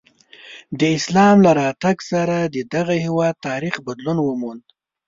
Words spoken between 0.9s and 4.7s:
اسلام له راتګ سره د دغه هېواد تاریخ بدلون وموند.